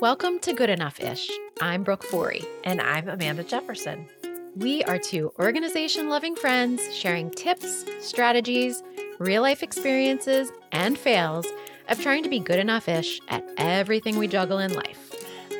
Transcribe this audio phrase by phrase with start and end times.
[0.00, 1.28] Welcome to Good Enough Ish.
[1.60, 2.44] I'm Brooke Forey.
[2.62, 4.06] And I'm Amanda Jefferson.
[4.54, 8.80] We are two organization loving friends sharing tips, strategies,
[9.18, 11.48] real life experiences, and fails
[11.88, 15.12] of trying to be good enough ish at everything we juggle in life.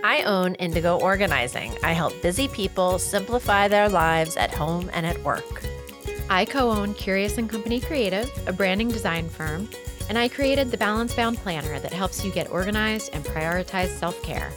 [0.04, 1.76] I own Indigo Organizing.
[1.82, 5.64] I help busy people simplify their lives at home and at work.
[6.30, 9.68] I co own Curious and Company Creative, a branding design firm,
[10.08, 14.20] and I created the Balance Bound Planner that helps you get organized and prioritize self
[14.22, 14.50] care.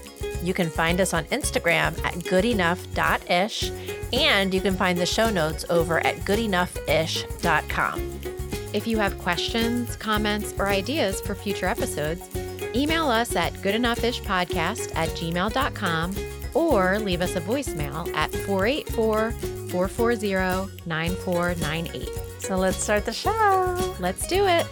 [0.44, 3.72] You can find us on Instagram at goodenough.ish,
[4.14, 8.20] and you can find the show notes over at goodenoughish.com.
[8.74, 12.28] If you have questions, comments, or ideas for future episodes,
[12.74, 16.16] email us at goodenoughishpodcast at gmail.com
[16.54, 22.10] or leave us a voicemail at 484 440 9498.
[22.40, 23.96] So let's start the show.
[24.00, 24.66] Let's do it.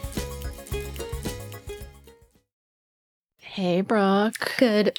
[3.59, 4.53] Hey, Brooke.
[4.57, 4.97] Good.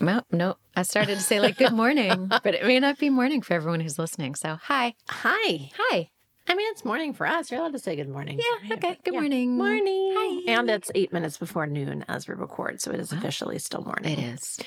[0.00, 3.42] No, no, I started to say like good morning, but it may not be morning
[3.42, 4.34] for everyone who's listening.
[4.34, 4.94] So, hi.
[5.10, 5.70] Hi.
[5.76, 6.08] Hi.
[6.48, 7.50] I mean, it's morning for us.
[7.50, 8.40] You're allowed to say good morning.
[8.62, 8.76] Yeah.
[8.76, 8.96] Okay.
[9.04, 9.20] Good Yeah.
[9.20, 9.58] morning.
[9.58, 10.14] Morning.
[10.16, 10.52] Hi.
[10.52, 14.18] And it's eight minutes before noon as we record, so it is officially still morning.
[14.18, 14.58] It is.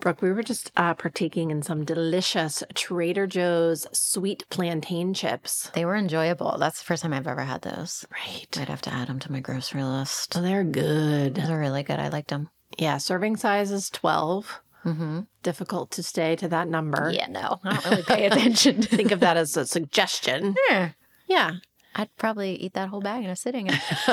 [0.00, 5.68] Brooke, we were just uh, partaking in some delicious Trader Joe's sweet plantain chips.
[5.74, 6.56] They were enjoyable.
[6.58, 8.04] That's the first time I've ever had those.
[8.12, 8.56] Right.
[8.56, 10.36] I'd have to add them to my grocery list.
[10.38, 11.34] Oh, they're good.
[11.34, 11.98] Those are really good.
[11.98, 12.48] I liked them.
[12.78, 14.60] Yeah, serving size is 12.
[14.84, 15.20] Mm-hmm.
[15.42, 17.10] Difficult to stay to that number.
[17.14, 18.80] Yeah, no, I don't really pay attention.
[18.82, 20.54] Think of that as a suggestion.
[20.70, 20.90] yeah.
[21.26, 21.52] Yeah.
[21.94, 23.68] I'd probably eat that whole bag in a sitting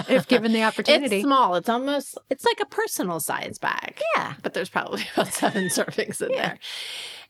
[0.10, 1.18] if, given the opportunity.
[1.18, 1.54] It's small.
[1.56, 4.02] It's almost, it's like a personal size bag.
[4.16, 4.34] yeah.
[4.42, 6.58] But there's probably about seven servings in there.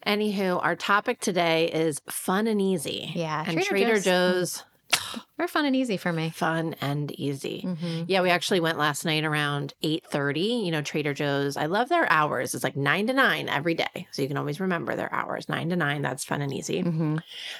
[0.07, 3.11] Anywho, our topic today is fun and easy.
[3.15, 4.63] Yeah, And Trader Trader, Joe's- Joe's,
[5.37, 6.29] They're fun and easy for me.
[6.29, 7.63] fun and easy.
[7.65, 8.03] Mm-hmm.
[8.07, 10.65] Yeah, we actually went last night around 8:30.
[10.65, 11.57] You know, Trader Joe's.
[11.57, 12.53] I love their hours.
[12.55, 14.07] It's like 9 to 9 every day.
[14.11, 15.49] So you can always remember their hours.
[15.49, 16.01] 9 to 9.
[16.01, 16.83] That's fun and easy.
[16.83, 17.17] Mm-hmm.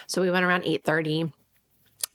[0.08, 1.32] So we went around 8:30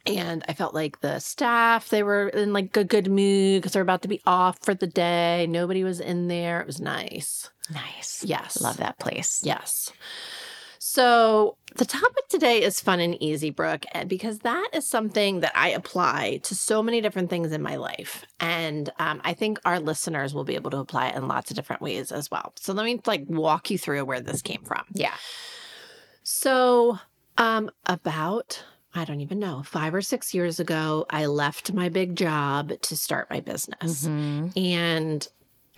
[0.07, 3.83] and I felt like the staff, they were in like a good mood because they're
[3.83, 5.47] about to be off for the day.
[5.49, 6.61] Nobody was in there.
[6.61, 7.51] It was nice.
[7.73, 8.25] Nice.
[8.25, 8.61] Yes.
[8.61, 9.43] Love that place.
[9.45, 9.93] Yes.
[10.93, 15.53] So the topic today is fun and easy, Brooke, and because that is something that
[15.55, 19.79] I apply to so many different things in my life, and um, I think our
[19.79, 22.55] listeners will be able to apply it in lots of different ways as well.
[22.57, 24.83] So let me like walk you through where this came from.
[24.93, 25.15] Yeah.
[26.25, 26.99] So,
[27.39, 32.17] um, about I don't even know five or six years ago, I left my big
[32.17, 34.57] job to start my business, Mhm.
[34.57, 35.29] and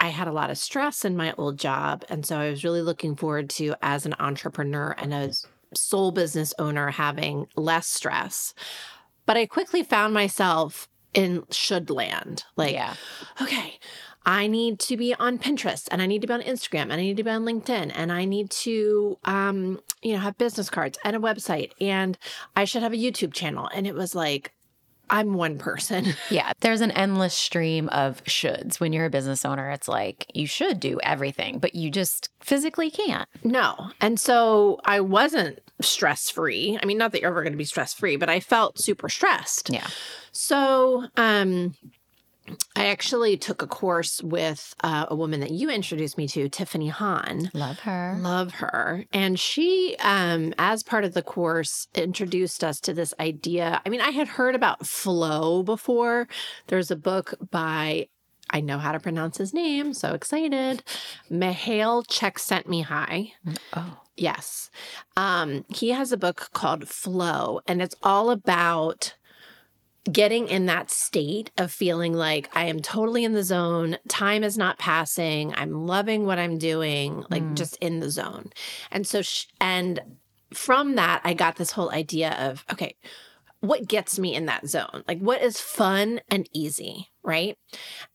[0.02, 2.04] I had a lot of stress in my old job.
[2.08, 5.32] And so I was really looking forward to, as an entrepreneur and a
[5.74, 8.52] sole business owner, having less stress.
[9.26, 12.42] But I quickly found myself in should land.
[12.56, 12.94] Like, yeah.
[13.40, 13.78] okay,
[14.26, 17.02] I need to be on Pinterest and I need to be on Instagram and I
[17.02, 20.98] need to be on LinkedIn and I need to, um, you know, have business cards
[21.04, 22.18] and a website and
[22.56, 23.68] I should have a YouTube channel.
[23.72, 24.52] And it was like,
[25.12, 26.06] I'm one person.
[26.30, 26.52] Yeah.
[26.60, 28.80] There's an endless stream of shoulds.
[28.80, 32.90] When you're a business owner, it's like you should do everything, but you just physically
[32.90, 33.28] can't.
[33.44, 33.90] No.
[34.00, 36.78] And so I wasn't stress free.
[36.82, 39.10] I mean, not that you're ever going to be stress free, but I felt super
[39.10, 39.68] stressed.
[39.68, 39.86] Yeah.
[40.30, 41.74] So, um,
[42.74, 46.88] I actually took a course with uh, a woman that you introduced me to, Tiffany
[46.88, 47.50] Han.
[47.54, 48.16] Love her.
[48.20, 49.04] Love her.
[49.12, 53.80] And she, um, as part of the course, introduced us to this idea.
[53.86, 56.28] I mean, I had heard about flow before.
[56.66, 58.08] There's a book by,
[58.50, 60.82] I know how to pronounce his name, so excited.
[61.30, 63.32] Mihaly Csikszentmihalyi.
[63.74, 63.98] Oh.
[64.16, 64.70] Yes.
[65.16, 69.14] Um, he has a book called Flow, and it's all about
[70.10, 73.98] getting in that state of feeling like I am totally in the zone.
[74.08, 75.54] Time is not passing.
[75.54, 77.54] I'm loving what I'm doing, like Mm.
[77.54, 78.50] just in the zone.
[78.90, 80.00] And so, sh- and
[80.52, 82.96] from that, I got this whole idea of okay,
[83.60, 85.04] what gets me in that zone?
[85.06, 87.56] Like, what is fun and easy, right?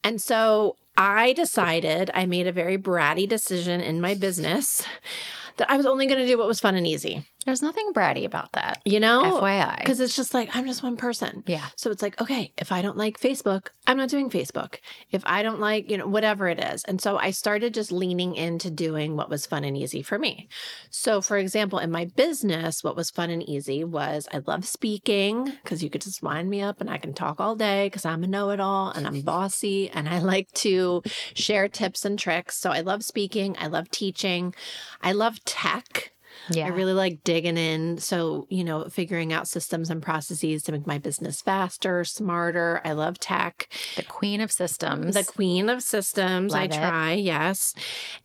[0.04, 4.84] And so I decided, I made a very bratty decision in my business
[5.56, 8.26] that I was only going to do what was fun and easy, There's nothing bratty
[8.26, 8.82] about that.
[8.84, 9.40] you know?
[9.40, 9.78] FYI.
[9.78, 11.42] Because it's just like, I'm just one person.
[11.46, 11.64] yeah.
[11.76, 14.80] So it's like, okay, if I don't like Facebook, I'm not doing Facebook.
[15.12, 16.84] If I don't like, you know, whatever it is.
[16.84, 20.46] And so I started just leaning into doing what was fun and easy for me.
[20.90, 25.50] So, for example, in my business, what was fun and easy was I love speaking
[25.62, 28.24] because you could just wind me up and I can talk all day because I'm
[28.24, 31.02] a know it all and I'm bossy and I like to
[31.32, 32.58] share tips and tricks.
[32.58, 33.56] So I love speaking.
[33.58, 34.54] I love teaching.
[35.00, 36.12] I love tech.
[36.50, 36.66] Yeah.
[36.66, 37.98] I really like digging in.
[37.98, 42.80] So, you know, figuring out systems and processes to make my business faster, smarter.
[42.84, 43.68] I love tech.
[43.96, 45.14] the queen of systems.
[45.14, 46.54] The queen of systems.
[46.54, 46.76] I Love it.
[46.76, 47.74] try, yes.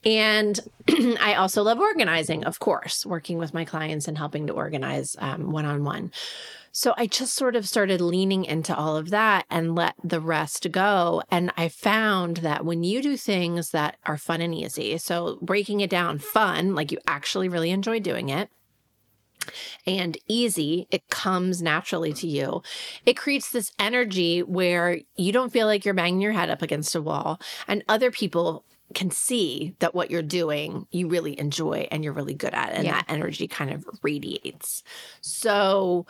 [0.06, 0.60] And
[1.20, 5.66] I also love organizing, of course, working with my clients and helping to organize one
[5.66, 6.12] on one.
[6.76, 10.72] So I just sort of started leaning into all of that and let the rest
[10.72, 11.22] go.
[11.30, 15.82] And I found that when you do things that are fun and easy, so breaking
[15.82, 18.50] it down fun, like you actually really enjoy doing it,
[19.86, 22.62] and easy, it comes naturally to you.
[23.06, 26.96] It creates this energy where you don't feel like you're banging your head up against
[26.96, 28.64] a wall, and other people
[28.94, 32.86] can see that what you're doing you really enjoy and you're really good at, and
[32.86, 32.92] Yeah.
[32.94, 34.84] that energy kind of radiates.
[35.22, 36.06] So,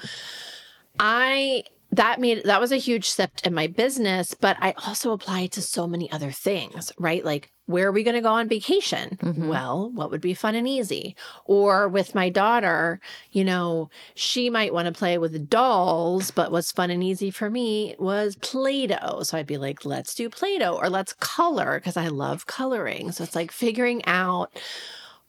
[1.00, 1.63] I
[1.95, 5.51] that made that was a huge shift in my business, but I also apply it
[5.54, 7.24] to so many other things, right?
[7.24, 9.18] Like where are we going to go on vacation?
[9.22, 9.48] Mhm.
[9.48, 11.16] Well, what would be fun and easy?
[11.45, 13.00] Or with my daughter,
[13.31, 17.50] you know, she might want to play with dolls, but what's fun and easy for
[17.50, 19.24] me was Play Doh.
[19.24, 23.12] So I'd be like, let's do Play Doh or let's color because I love coloring.
[23.13, 24.51] So it's like figuring out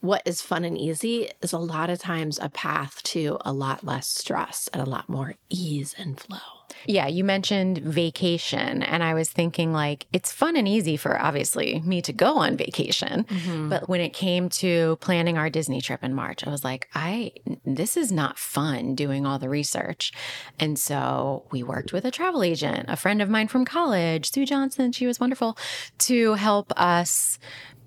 [0.01, 3.83] what is fun and easy is a lot of times a path to a lot
[3.83, 6.54] less stress and a lot more ease and flow.
[6.87, 11.81] Yeah, you mentioned vacation, and I was thinking like it's fun and easy for obviously
[11.81, 13.23] me to go on vacation.
[13.23, 13.69] Mm-hmm.
[13.69, 17.31] But when it came to planning our Disney trip in March, I was like, I
[17.65, 20.11] this is not fun doing all the research.
[20.59, 24.45] And so we worked with a travel agent, a friend of mine from college, Sue
[24.45, 25.57] Johnson, she was wonderful,
[25.99, 27.39] to help us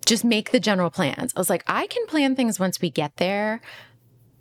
[0.07, 1.33] just make the general plans.
[1.37, 3.61] I was like, I can plan things once we get there.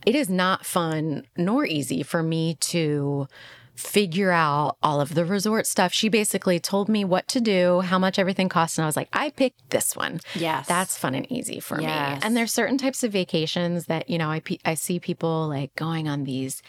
[0.06, 3.28] It is not fun nor easy for me to
[3.78, 5.94] figure out all of the resort stuff.
[5.94, 9.08] She basically told me what to do, how much everything costs, and I was like,
[9.14, 10.20] I picked this one.
[10.36, 10.68] Yes.
[10.68, 12.22] That's fun and easy for Yes.
[12.22, 12.26] me.
[12.26, 16.08] And there's certain types of vacations that, you know, I I see people like going
[16.08, 16.62] on these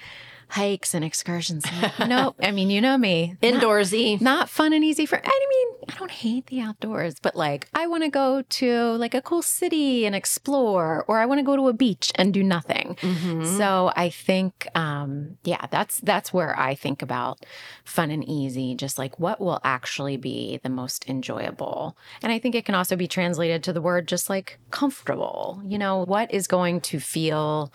[0.51, 1.65] hikes and excursions.
[2.07, 2.37] Nope.
[2.43, 3.37] I mean, you know me.
[3.43, 4.21] Indoorsy.
[4.21, 7.87] not fun and easy for I mean, I don't hate the outdoors, but like I
[7.87, 11.57] want to go to like a cool city and explore or I want to go
[11.57, 12.97] to a beach and do nothing.
[13.01, 13.59] Mhm.
[13.59, 17.45] So I think um yeah, that's that's where I think about
[17.85, 21.97] fun and easy, just like what will actually be the most enjoyable.
[22.23, 25.61] And I think it can also be translated to the word just like comfortable.
[25.67, 27.73] You know, what is going to feel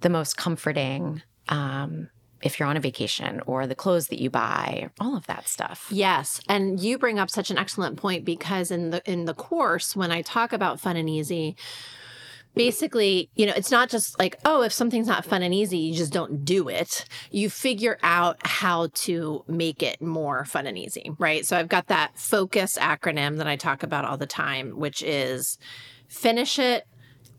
[0.00, 2.08] the most comforting um
[2.44, 5.86] if you're on a vacation or the clothes that you buy, all of that stuff.
[5.90, 9.96] Yes, and you bring up such an excellent point because in the in the course
[9.96, 11.56] when I talk about fun and easy,
[12.54, 15.94] basically, you know, it's not just like, oh, if something's not fun and easy, you
[15.94, 17.06] just don't do it.
[17.30, 21.44] You figure out how to make it more fun and easy, right?
[21.44, 25.58] So I've got that focus acronym that I talk about all the time, which is
[26.08, 26.86] finish it,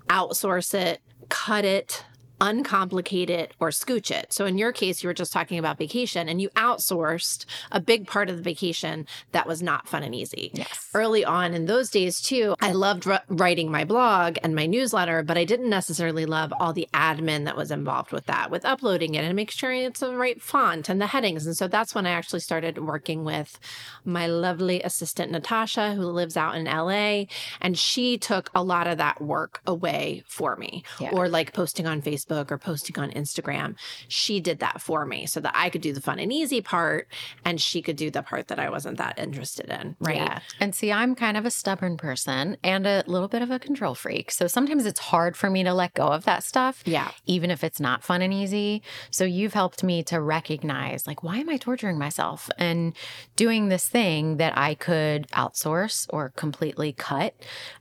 [0.10, 1.00] outsource it,
[1.30, 2.04] cut it,
[2.42, 4.34] uncomplicate it, or scooch it.
[4.34, 8.08] So in your case, you were just talking about vacation and you outsourced a big
[8.08, 10.52] part of the vacation that was not fun and easy.
[10.54, 10.90] Yes.
[10.94, 15.38] Early on in those days, too, I loved writing my blog and my newsletter, but
[15.38, 19.24] I didn't necessarily love all the admin that was involved with that, with uploading it
[19.24, 21.46] and make sure it's the right font and the headings.
[21.46, 23.60] And so that's when I actually started working with
[24.04, 27.26] my lovely assistant, Natasha, who lives out in LA.
[27.62, 31.12] And she took a lot of that work away for me, Yeah.
[31.12, 33.75] or like posting on Facebook or posting on Instagram.
[34.07, 37.07] She did that for me so that I could do the fun and easy part
[37.44, 39.95] and she could do the part that I wasn't that interested in.
[40.00, 40.18] Right.
[40.18, 40.39] Yeah.
[40.60, 43.95] And see, I'm kind of a stubborn person and a little bit of a control
[43.95, 44.31] freak.
[44.31, 46.82] So sometimes it's hard for me to let go of that stuff.
[46.86, 47.12] Yeah.
[47.25, 48.82] Even if it's not fun and easy.
[49.12, 52.94] So you've helped me to recognize, like, why am I torturing myself and
[53.36, 57.36] doing this thing that I could outsource or completely cut?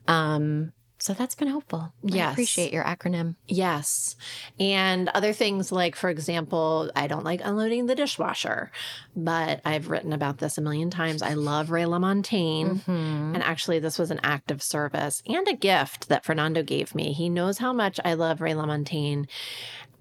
[0.06, 0.72] Um,
[1.04, 1.92] so that's been helpful.
[2.10, 3.34] I appreciate your acronym.
[3.46, 4.16] Yes.
[4.58, 8.70] And other things like, for example, I don't like unloading the dishwasher,
[9.14, 11.20] but I've written about this a million times.
[11.20, 12.80] I love Ray LaMontagne.
[12.80, 13.34] Mhm.
[13.34, 17.12] And actually, this was an act of service and a gift that Fernando gave me.
[17.12, 19.26] He knows how much I love Ray LaMontagne.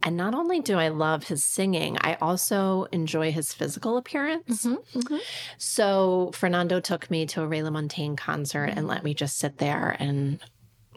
[0.05, 4.65] And not only do I love his singing, I also enjoy his physical appearance.
[4.65, 5.19] Mhm, mhm.
[5.57, 9.95] So Fernando took me to a Ray LaMontagne concert and let me just sit there
[10.00, 10.39] and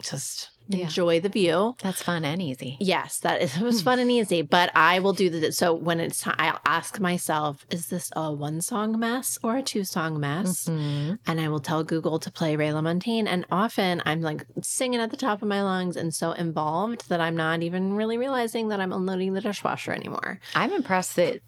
[0.03, 0.85] just Yeah.
[0.87, 1.77] enjoy the view.
[1.83, 2.77] That's fun and easy.
[2.81, 6.01] Yes, that is, it was fun and easy, but I will do the so when
[6.01, 10.19] it's time, I'll ask myself, is this a one song mess or a two song
[10.19, 10.65] mess?
[10.65, 11.19] Mhm.
[11.27, 13.27] And I will tell Google to play Ray LaMontagne.
[13.29, 17.21] And often I'm like singing at the top of my lungs and so involved that
[17.21, 20.41] I'm not even really realizing that I'm unloading the dishwasher anymore.
[20.55, 21.41] I'm impressed that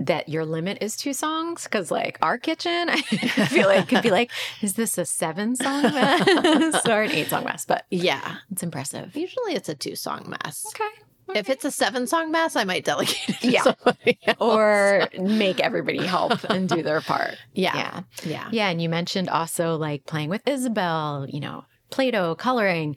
[0.00, 3.00] that your limit is two songs because like our kitchen i
[3.48, 4.30] feel like could be like
[4.62, 8.36] is this a seven song mess or an eight song mess but Yeah.
[8.52, 10.64] it's impressive Usually it's a two song mess.
[10.68, 14.34] okay If it's a seven song mess, I might delegate it to Yeah.
[14.40, 17.76] or make everybody help and do their part yeah.
[17.76, 18.48] yeah Yeah.
[18.52, 22.96] yeah and you mentioned also like playing with isabel you know play-doh coloring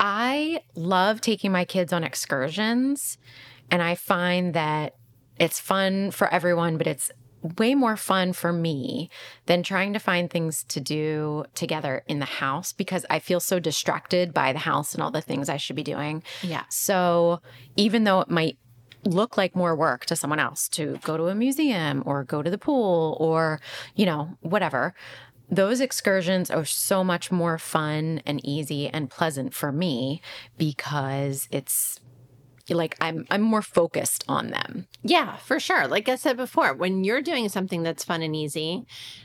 [0.00, 3.18] i love taking my kids on excursions
[3.70, 4.94] and i find that
[5.38, 7.10] it's fun for everyone but it's
[7.58, 9.08] way more fun for me
[9.46, 13.60] than trying to find things to do together in the house because i feel so
[13.60, 16.64] distracted by the house and all the things i should be doing Yeah.
[16.68, 17.40] so
[17.76, 18.58] even though it might
[19.04, 22.50] look like more work to someone else to go to a museum or go to
[22.50, 23.60] the pool or,
[23.94, 24.92] you know, whatever,
[25.48, 30.20] those excursions are so much more fun and easy and pleasant for me
[30.58, 32.00] because it's
[32.76, 34.86] like I'm I'm more focused on them.
[35.02, 35.86] Yeah, for sure.
[35.86, 38.84] Like I said before, when you're doing something that's fun and easy,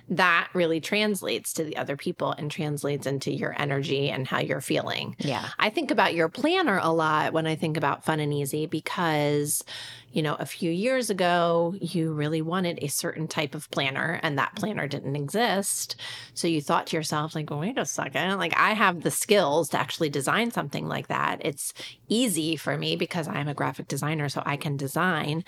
[0.09, 4.61] that really translates to the other people and translates into your energy and how you're
[4.61, 5.15] feeling.
[5.19, 5.47] Yeah.
[5.59, 9.63] I think about your planner a lot when I think about fun and easy because,
[10.11, 14.37] you know, a few years ago, you really wanted a certain type of planner and
[14.37, 15.95] that planner didn't exist.
[16.33, 19.79] So you thought to yourself, like, wait a second, like I have the skills to
[19.79, 21.37] actually design something like that.
[21.41, 21.73] It's
[22.09, 25.43] easy for me because I'm a graphic designer, so I can design.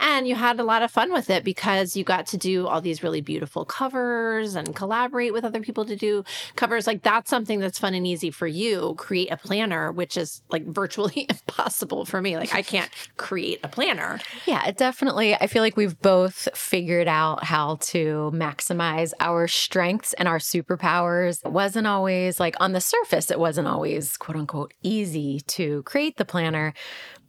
[0.00, 2.80] And you had a lot of fun with it because you got to do all
[2.80, 6.24] these really beautiful covers and collaborate with other people to do
[6.56, 6.86] covers.
[6.86, 8.94] Like that's something that's fun and easy for you.
[8.96, 12.36] Create a planner, which is like virtually impossible for me.
[12.36, 14.20] Like I can't create a planner.
[14.46, 15.34] Yeah, it definitely.
[15.34, 21.44] I feel like we've both figured out how to maximize our strengths and our superpowers.
[21.44, 26.16] It wasn't always like on the surface, it wasn't always quote unquote easy to create
[26.16, 26.72] the planner,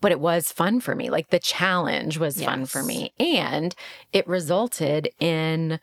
[0.01, 1.10] but it was fun for me.
[1.10, 3.13] Like the challenge was fun for me.
[3.20, 3.75] And
[4.13, 5.80] it resulted in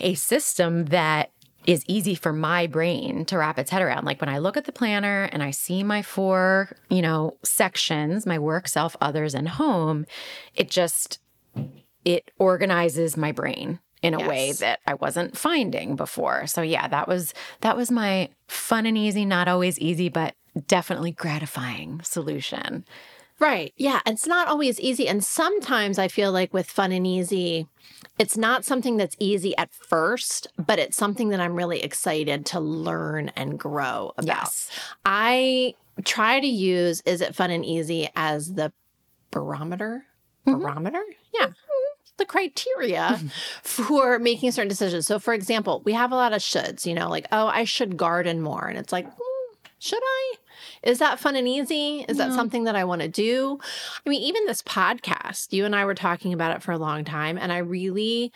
[0.00, 1.30] a system that
[1.66, 4.04] is easy for my brain to wrap its head around.
[4.04, 8.26] Like when I look at the planner and I see my four, you know, sections,
[8.26, 10.06] my work, self, others, and home,
[10.54, 11.20] it just
[12.04, 16.48] it organizes my brain in a way that I wasn't finding before.
[16.48, 20.34] So yeah, that was that was my fun and easy, not always easy, but
[20.66, 22.84] definitely gratifying solution.
[23.42, 23.74] Right.
[23.76, 23.98] Yeah.
[24.06, 25.08] It's not always easy.
[25.08, 27.66] And sometimes I feel like with fun and easy,
[28.16, 32.60] it's not something that's easy at first, but it's something that I'm really excited to
[32.60, 34.26] learn and grow about.
[34.44, 34.70] Yes.
[35.04, 38.72] I try to use Is It Fun and Easy as the
[39.32, 40.06] barometer?
[40.46, 40.60] Mhm.
[40.60, 41.02] Barometer?
[41.34, 41.48] Yeah.
[42.18, 43.18] The criteria
[43.64, 45.08] for making certain decisions.
[45.08, 47.96] So, for example, we have a lot of shoulds, you know, like, oh, I should
[47.96, 48.68] garden more.
[48.68, 50.34] And it's like, hmm, should I?
[50.82, 52.04] Is that fun and easy?
[52.08, 52.34] Is that No.
[52.36, 53.58] something that I want to do?
[54.04, 57.04] I mean, even this podcast, you and I were talking about it for a long
[57.04, 58.32] time, and I really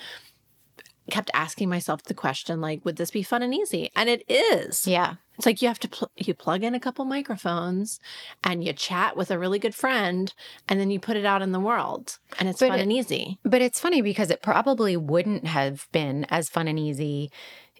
[1.08, 4.88] kept asking myself the question like would this be fun and easy and it is
[4.88, 5.14] Yeah.
[5.36, 8.00] it's like you have to pl- you plug in a couple microphones
[8.42, 10.34] and you chat with a really good friend
[10.68, 12.92] and then you put it out in the world and it's But fun it- and
[12.92, 17.30] easy But it's funny because it probably wouldn't have been as fun and easy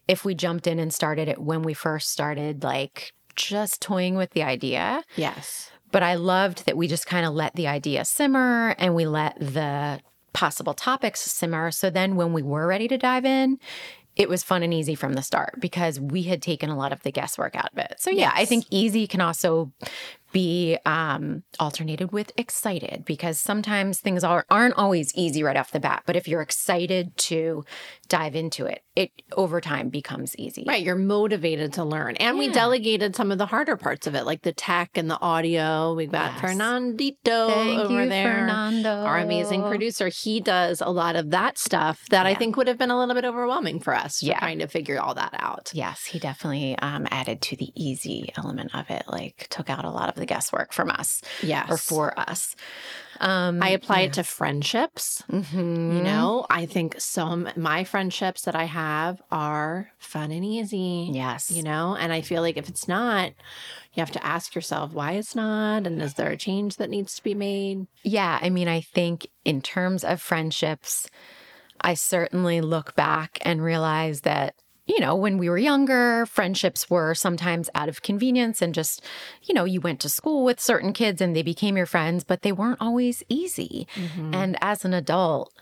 [0.07, 4.31] if we jumped in and started it when we first started, like just toying with
[4.31, 5.05] the idea.
[5.17, 9.07] yes But I loved that we just kind of let the idea simmer and we
[9.07, 10.01] let the
[10.33, 11.71] possible topics simmer.
[11.71, 13.59] So then when we were ready to dive in,
[14.17, 17.03] it was fun and easy from the start because we had taken a lot of
[17.03, 17.97] the guesswork out of it.
[17.99, 19.73] So yeah, I think easy can also
[20.37, 25.81] be um, alternated with excited because sometimes things are, aren't always easy right off the
[25.81, 26.03] bat.
[26.05, 27.65] But if you're excited to
[28.09, 30.65] dive into it, it over time becomes easy.
[30.67, 34.25] right you're motivated to learn and we delegated some of the harder parts of it
[34.25, 36.41] like the tech and the audio we've got Yes.
[36.41, 39.03] fernandito Thank over you, there Fernando.
[39.05, 42.79] our amazing producer he does a lot of that stuff that i think would have
[42.79, 44.39] been a little bit overwhelming for us Yeah.
[44.39, 48.75] trying to figure all that out Yes, he definitely um, added to the easy element
[48.75, 52.19] of it, like took out a lot of the guesswork from us yes or for
[52.19, 52.55] us.
[53.19, 55.23] Um, I apply it to friendships.
[55.31, 55.97] mhm.
[55.97, 61.09] You know, I think some my friendships that I have are fun and easy.
[61.13, 61.51] Yes.
[61.51, 63.33] You know, and I feel like if it's not,
[63.95, 67.15] you have to ask yourself why it's not and is there a change that needs
[67.15, 67.87] to be made?
[68.03, 68.39] Yeah.
[68.43, 71.09] I mean, I think in terms of friendships,
[71.81, 74.55] I certainly look back and realize that,
[74.87, 79.03] you know, when we were younger, friendships were sometimes out of convenience and just,
[79.43, 82.43] you know, you went to school with certain kids and they became your friends, but
[82.43, 83.89] they weren't always easy.
[83.95, 84.35] Mm-hmm.
[84.35, 85.53] And as an adult,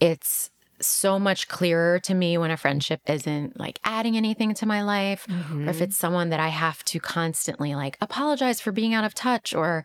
[0.00, 4.82] it's so much clearer to me when a friendship isn't like adding anything to my
[4.82, 5.82] life or if mm-hmm.
[5.82, 9.84] it's someone that I have to constantly like apologize for being out of touch or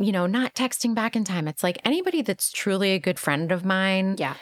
[0.00, 3.52] you know not texting back in time it's like anybody that's truly a good friend
[3.52, 4.34] of mine Yeah.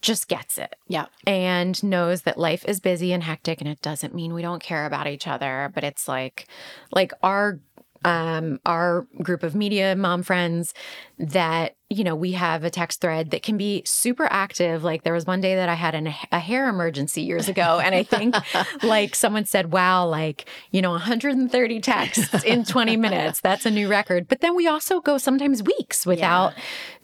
[0.00, 1.06] Just gets it Yeah.
[1.26, 4.86] and knows that life is busy and hectic and it doesn't mean we don't care
[4.86, 6.46] about each other but it's like
[6.92, 7.58] like our
[8.04, 10.72] um our group of media mom friends
[11.18, 14.84] that you know we have a text thread that can be super active.
[14.84, 17.94] Like there was one day that i had an, a hair emergency years ago and
[17.94, 18.34] i think
[18.82, 23.40] like someone said wow like you know 130 texts in 20 minutes.
[23.40, 24.28] That's a new record.
[24.28, 26.52] But then we also go sometimes weeks without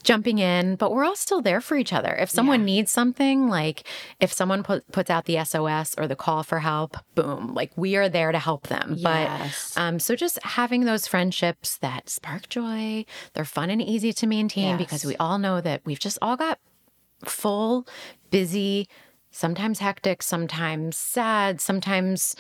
[0.03, 2.15] jumping in but we're all still there for each other.
[2.15, 2.67] If someone Yeah.
[2.67, 3.85] needs something like
[4.21, 7.97] if someone put, puts out the sos or the call for help boom like we
[7.97, 8.97] are there to help them.
[8.99, 9.73] Yes.
[9.75, 14.27] but um so just having those friendships that spark joy they're fun and easy to
[14.27, 15.07] maintain because Yes.
[15.07, 16.59] we all know that we've just all got
[17.25, 17.87] full
[18.31, 18.89] busy
[19.31, 22.37] sometimes hectic sometimes sad sometimes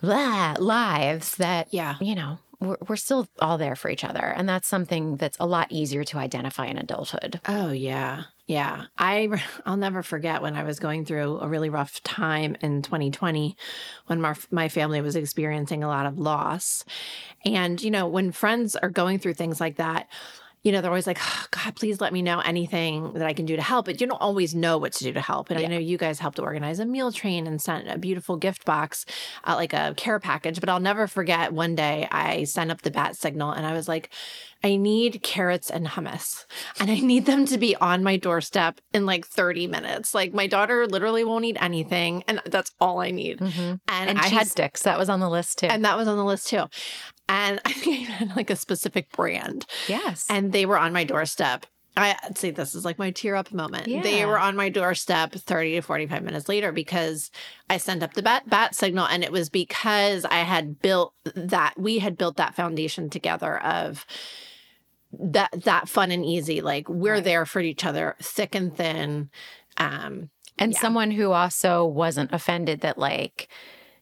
[0.00, 1.96] blah, lives that Yeah.
[2.00, 5.46] you know we're, we're still all there for each other and that's something that's a
[5.46, 8.24] lot easier to identify in adulthood Oh yeah.
[8.46, 8.86] Yeah.
[8.98, 9.28] I
[9.66, 13.56] I'll never forget when I was going through a really rough time in 2020
[14.06, 16.84] when my, my family was experiencing a lot of loss.
[17.44, 20.08] And you know, when friends are going through things like that,
[20.62, 23.46] you know, they're always like, oh, God, please let me know anything that I can
[23.46, 23.86] do to help.
[23.86, 25.50] But you don't always know what to do to help.
[25.50, 28.64] And I know you guys helped organize a meal train and sent a beautiful gift
[28.66, 29.06] box,
[29.44, 30.60] uh, like a care package.
[30.60, 33.88] But I'll never forget one day I sent up the bat signal and I was
[33.88, 34.10] like,
[34.62, 36.44] I need carrots and hummus
[36.78, 40.12] and I need them to be on my doorstep in like 30 minutes.
[40.12, 42.22] Like my daughter literally won't eat anything.
[42.28, 43.40] And that's all I need.
[43.40, 46.18] And, and I had sticks that was on the list too and that was on
[46.18, 46.64] the list too.
[47.30, 51.04] And I think I had like a specific brand yes and they were on my
[51.04, 51.64] doorstep.
[51.96, 53.86] I I'd say this is like my tear up moment.
[53.86, 57.30] They were on my doorstep 30 to 45 minutes later because
[57.68, 59.06] I sent up the bat, bat signal.
[59.06, 64.06] And it was because I had built that, we had built that foundation together of
[65.12, 66.60] that, that fun and easy.
[66.60, 67.24] Like we're Right.
[67.24, 69.28] there for each other, thick and thin.
[69.76, 70.78] Um, and yeah.
[70.80, 73.48] someone who also wasn't offended that like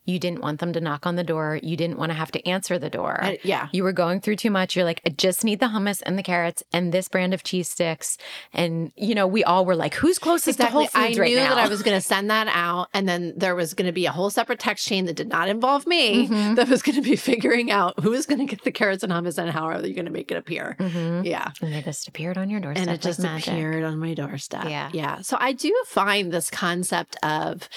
[0.09, 2.41] you didn't want them to knock on the door you didn't want to have to
[2.49, 3.69] answer the door I- yeah.
[3.73, 4.75] you were going through too much.
[4.75, 7.69] You're like, I just need the hummus and the carrots and this brand of cheese
[7.69, 8.17] sticks.
[8.53, 11.29] And you know, we all were like, who's closest to the Whole Foods I right
[11.31, 11.51] knew now?
[11.55, 14.07] that I was going to send that out, and then there was going to be
[14.07, 16.27] a whole separate text chain that did not involve me.
[16.29, 16.57] Mhm.
[16.57, 19.13] That was going to be figuring out who is going to get the carrots and
[19.13, 20.77] hummus and how are you going to make it appear.
[20.81, 21.25] Mhm.
[21.25, 22.83] Yeah, And it just appeared on your doorstep.
[22.83, 23.49] and it like just magic.
[23.55, 24.65] appeared on my doorstep.
[24.65, 24.91] Yeah.
[24.93, 25.21] yeah.
[25.23, 27.69] So I do find this concept of.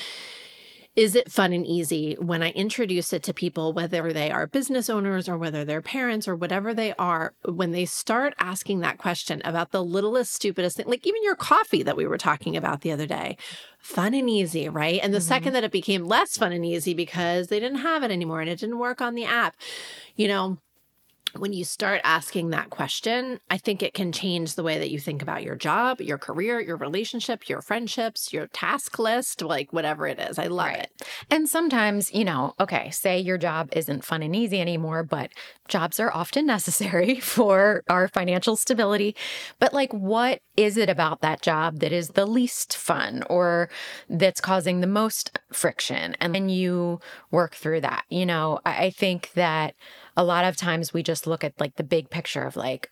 [0.93, 4.89] Is it fun and easy when I introduce it to people, whether they are business
[4.89, 9.41] owners or whether they're parents or whatever they are, when they start asking that question
[9.45, 12.91] about the littlest, stupidest thing, like even your coffee that we were talking about the
[12.91, 13.37] other day,
[13.79, 14.99] fun and easy, right?
[15.01, 15.23] And the Mhm.
[15.23, 18.49] second that it became less fun and easy because they didn't have it anymore and
[18.49, 19.55] it didn't work on the app,
[20.17, 20.57] you know,
[21.37, 24.99] when you start asking that question, I think it can change the way that you
[24.99, 30.07] think about your job, your career, your relationship, your friendships, your task list, like whatever
[30.07, 30.37] it is.
[30.37, 30.79] I love Right.
[30.83, 30.91] it.
[31.29, 35.31] And sometimes, you know, okay, say your job isn't fun and easy anymore, but
[35.67, 39.15] jobs are often necessary for our financial stability.
[39.59, 43.69] But like, what is it about that job that is the least fun or
[44.09, 46.15] that's causing the most friction?
[46.19, 46.99] And then you
[47.31, 48.05] work through that.
[48.09, 49.75] You know, I, I think that
[50.17, 52.89] a lot of times we just look at like the big picture of like,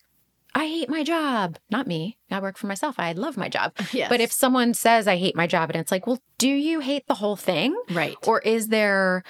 [0.55, 1.57] I hate my job.
[1.69, 2.17] Not me.
[2.31, 2.95] I work for myself.
[2.97, 3.73] I love my job.
[3.91, 4.09] Yes.
[4.09, 7.07] But if someone says, I hate my job, and it's like, well, do you hate
[7.07, 7.75] the whole thing?
[7.91, 8.15] right.
[8.27, 9.23] Or is there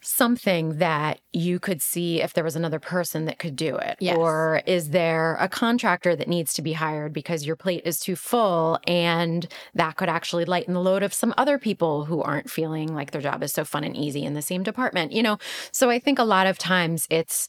[0.00, 3.96] something that you could see if there was another person that could do it?
[4.00, 4.16] Yes.
[4.16, 8.16] Or is there a contractor that needs to be hired because your plate is too
[8.16, 12.94] full and that could actually lighten the load of some other people who aren't feeling
[12.94, 15.12] like their job is so fun and easy in the same department?
[15.12, 15.38] You know,
[15.72, 17.48] so I think a lot of times it's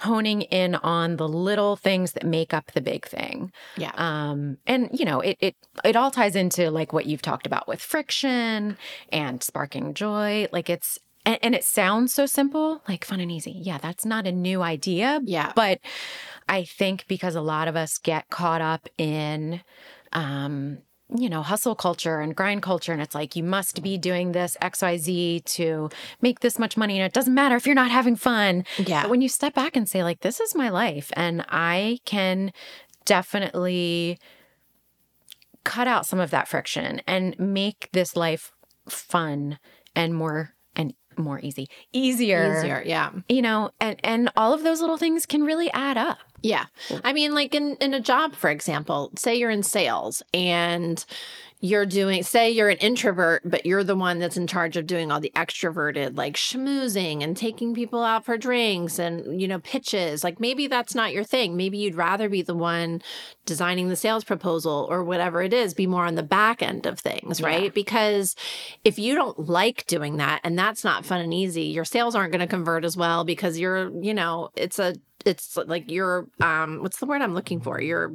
[0.00, 3.92] honing in on the little things that make up the big thing yeah.
[3.96, 7.68] um and you know it it it all ties into like what you've talked about
[7.68, 8.76] with friction
[9.12, 13.52] and sparking joy like it's and, and it sounds so simple like fun and easy
[13.52, 15.52] yeah that's not a new idea yeah.
[15.54, 15.80] but
[16.48, 19.60] i think because a lot of us get caught up in
[20.12, 20.78] um
[21.16, 24.56] you know hustle culture and grind culture and it's like you must be doing this
[24.62, 28.64] xyz to make this much money and it doesn't matter if you're not having fun
[28.78, 29.02] Yeah.
[29.02, 32.52] but when you step back and say, like, this is my life, and I can
[33.04, 34.18] definitely
[35.64, 38.52] cut out some of that friction and make this life
[38.88, 39.58] fun
[39.94, 42.82] and more and more easy, easier, Easier.
[42.86, 43.10] Yeah.
[43.28, 46.18] you know, and and all of those little things can really add up.
[46.42, 46.66] Yeah.
[47.04, 51.04] I mean, like in, in a job, for example, say you're in sales and
[51.62, 55.12] you're doing, say you're an introvert, but you're the one that's in charge of doing
[55.12, 60.24] all the extroverted, like schmoozing and taking people out for drinks and, you know, pitches.
[60.24, 61.58] Like maybe that's not your thing.
[61.58, 63.02] Maybe you'd rather be the one
[63.44, 66.98] designing the sales proposal or whatever it is, be more on the back end of
[66.98, 67.64] things, right?
[67.64, 67.70] Yeah.
[67.74, 68.34] Because
[68.82, 72.32] if you don't like doing that and that's not fun and easy, your sales aren't
[72.32, 74.94] going to convert as well because you're, you know, it's a,
[75.26, 77.80] it's like you're, um, what's the word I'm looking for?
[77.80, 78.12] You're,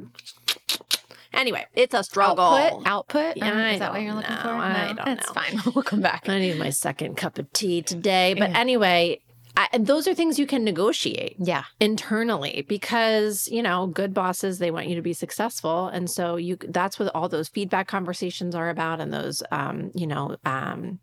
[1.32, 2.44] anyway, it's a struggle.
[2.44, 3.36] Output, output.
[3.36, 4.42] Yeah, Um, is that what you're looking know.
[4.42, 4.48] for?
[4.48, 5.34] I don't That's know.
[5.34, 5.60] fine.
[5.74, 6.28] We'll come back.
[6.28, 8.34] I need my second cup of tea today.
[8.34, 8.58] But Yeah.
[8.58, 9.20] anyway,
[9.58, 11.64] I, and those are things you can negotiate Yeah.
[11.80, 16.58] internally because you know good bosses they want you to be successful and so you
[16.68, 20.98] that's what all those feedback conversations are about and those um you know um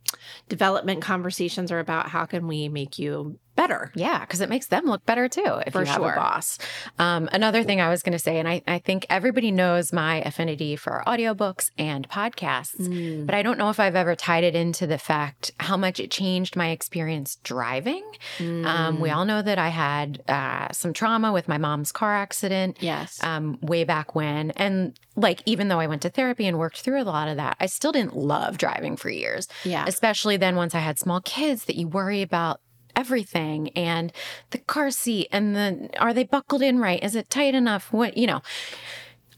[0.49, 4.85] development conversations are about how can we make you better Yeah, because it makes them
[4.85, 6.13] look better too if For you have sure.
[6.13, 6.57] a boss.
[6.99, 10.21] Um, another thing I was going to say, and I, I think everybody knows my
[10.21, 13.25] affinity for audiobooks and podcasts, Mm.
[13.25, 16.09] but I don't know if I've ever tied it into the fact how much it
[16.11, 18.03] changed my experience driving.
[18.39, 22.77] Um, we all know that I had uh, some trauma with my mom's car accident
[22.81, 24.51] yes um, way back when.
[24.51, 27.55] And like, even though I went to therapy and worked through a lot of that,
[27.59, 31.65] I still didn't love driving for years yeah especially then once I had small kids
[31.65, 32.59] that you worry about
[32.95, 34.12] everything and
[34.51, 38.17] the car seat and the are they buckled in right is it tight enough what
[38.17, 38.41] you know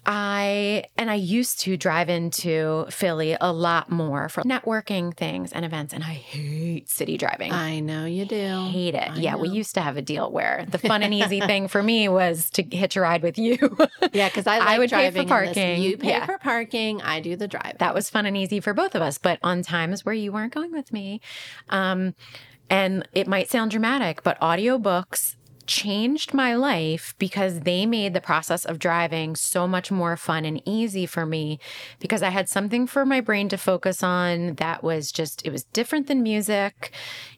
[0.07, 5.65] I and I used to drive into Philly a lot more for networking things and
[5.65, 7.51] events and I hate city driving.
[7.51, 9.09] I know you do hate it.
[9.09, 11.81] I yeah, we used to have a deal where the fun and easy thing for
[11.81, 13.57] me was to hitch a ride with you.
[14.13, 15.81] yeah because I, I would pay for in parking.
[15.81, 16.25] you pay Yeah.
[16.27, 19.17] for parking I do the drive that was fun and easy for both of us
[19.17, 21.19] but on times where you weren't going with me
[21.69, 22.13] um
[22.69, 28.65] and it might sound dramatic but audiobooks changed my life because they made the process
[28.65, 31.59] of driving so much more fun and easy for me
[31.99, 35.63] because I had something for my brain to focus on that was just it was
[35.65, 36.91] different than music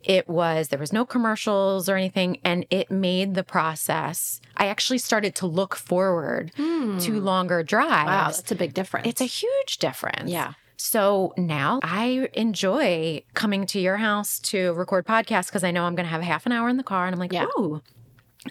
[0.04, 5.00] it was there was no commercials or anything and it made the process I actually
[5.00, 6.98] started to look forward hmm.
[7.00, 10.30] to longer drives wow that's a big difference it's a huge difference.
[10.30, 10.54] Yeah.
[10.78, 15.96] So now I enjoy coming to your house to record podcasts because I know I'm
[15.96, 17.46] going to have half an hour in the car and I'm like, Yeah.
[17.58, 17.82] ooh.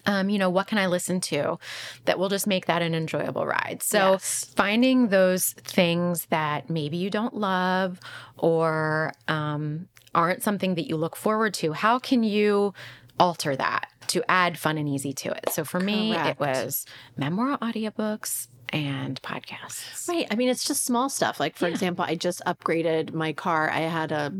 [0.04, 1.58] Um, you know, what can I listen to
[2.04, 3.82] that will just make that an enjoyable ride?
[3.82, 4.52] So, Yes.
[4.54, 7.98] finding those things that maybe you don't love
[8.36, 12.74] or um, aren't something that you look forward to, how can you
[13.18, 15.48] alter that to add fun and easy to it?
[15.50, 16.84] So, for me, it was
[17.16, 20.08] memoir audiobooks and podcasts.
[20.08, 20.26] Right.
[20.30, 21.40] I mean, it's just small stuff.
[21.40, 23.70] Like, for example, I just upgraded my car.
[23.70, 24.32] I had a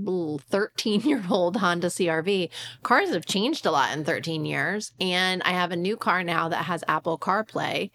[0.51, 2.51] 13 year old Honda CRV.
[2.83, 4.93] Cars have changed a lot in 13 years.
[5.01, 7.91] And I have a new car now that has Apple CarPlay.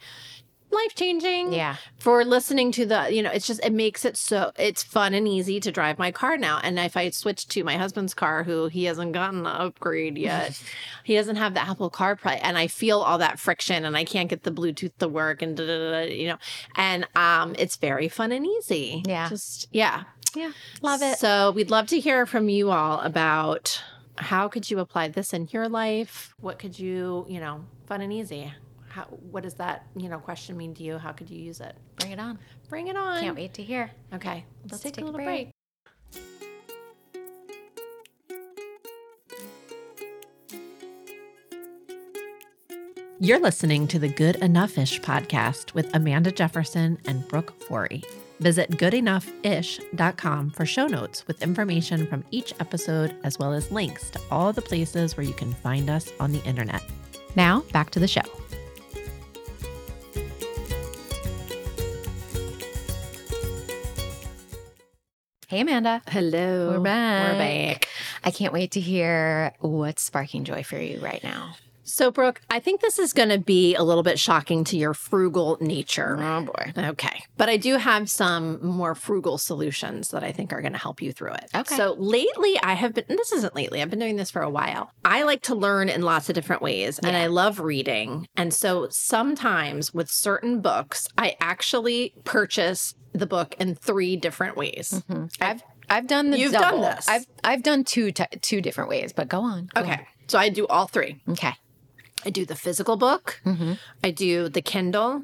[0.72, 1.54] Life changing.
[1.54, 1.76] Yeah.
[1.98, 5.28] For listening to the, you know, it's just, it makes it so it's fun and
[5.28, 6.60] easy to drive my car now.
[6.64, 10.62] And if I switch to my husband's car, who he hasn't gotten the upgrade yet,
[11.04, 14.30] he doesn't have the Apple CarPlay, and I feel all that friction, and I can't
[14.30, 16.38] get the Bluetooth to work, and da, da, da, da, you know,
[16.76, 19.04] and um, it's very fun and easy.
[19.06, 19.28] Yeah.
[19.30, 20.04] just yeah,
[20.36, 20.52] Yeah.
[20.82, 21.18] Love it.
[21.18, 23.84] So we'd love to hear from you all about
[24.18, 26.34] how could you apply this in your life?
[26.40, 28.54] What could you, you know, fun and easy.
[28.92, 30.98] How, what does that, you know, question mean to you?
[30.98, 31.78] How could you use it?
[31.98, 32.38] Bring it on.
[32.68, 33.22] Bring it on.
[33.22, 33.90] Can't wait to hear.
[34.14, 35.48] Okay, let's, Let's take, take a a little break.
[35.48, 35.52] break.
[43.20, 48.04] You're listening to the Good Enough Ish podcast with Amanda Jefferson and Brooke Forey.
[48.40, 54.20] Visit goodenoughIsh.com for show notes with information from each episode, as well as links to
[54.32, 56.82] all the places where you can find us on the internet.
[57.36, 58.24] Now, back to the show.
[65.62, 66.02] Hey, Amanda.
[66.08, 66.72] Hello.
[66.72, 67.34] We're back.
[67.34, 67.88] We're back.
[68.24, 71.54] I can't wait to hear what's sparking joy for you right now.
[71.84, 74.96] So, Brooke, I think this is going to be a little bit shocking to your
[74.96, 76.18] frugal nature.
[76.20, 76.74] Oh, boy.
[76.76, 77.26] Okay.
[77.38, 81.00] But I do have some more frugal solutions that I think are going to help
[81.00, 81.52] you through it.
[81.54, 81.76] Okay.
[81.76, 84.50] So lately, I have been, and this isn't lately, I've been doing this for a
[84.50, 84.90] while.
[85.06, 87.22] I like to learn in lots of different ways and Yeah.
[87.22, 88.28] I love reading.
[88.36, 95.04] And so sometimes with certain books, I actually purchase the book in three different ways.
[95.40, 97.08] I've I've done the You've done this.
[97.08, 99.70] I've I've done two t- two different ways, but go on.
[99.74, 100.08] Go Okay.
[100.28, 101.22] So I do all three.
[101.30, 101.54] Okay.
[102.26, 103.80] I do the physical book, Mhm.
[104.04, 105.24] I do the Kindle,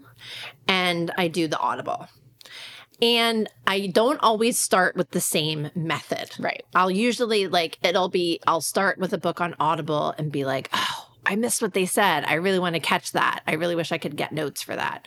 [0.67, 2.07] and I do the Audible.
[2.99, 6.31] And I don't always start with the same method.
[6.39, 6.63] Right.
[6.73, 10.69] I'll usually like it'll be I'll start with a book on Audible and be like,
[10.73, 10.96] "Oh,
[11.27, 12.23] I missed what they said.
[12.25, 13.41] I really want to catch that.
[13.45, 15.05] I really wish I could get notes for that.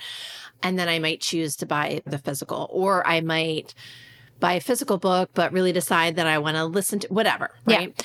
[0.62, 3.74] And then I might choose to buy the physical, or I might
[4.38, 7.50] buy a physical book, but really decide that I want to listen to whatever.
[7.64, 7.94] Right.
[7.96, 8.04] Yeah.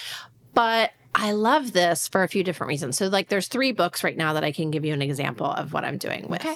[0.54, 2.97] But I love this for a few different reasons.
[2.97, 5.73] So, like, there's three books right now that I can give you an example of
[5.73, 6.45] what I'm doing with.
[6.45, 6.56] Okay.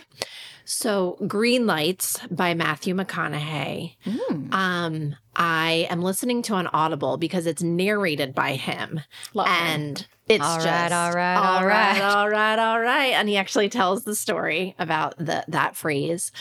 [0.65, 3.95] So, Green Lights by Matthew McConaughey.
[4.05, 4.53] Mm.
[4.53, 9.01] Um, I am listening to on Audible because it's narrated by him.
[9.33, 13.13] Love and it's all just right, all right, all, right, all right, all right.
[13.13, 16.31] And he actually tells the story about the that phrase.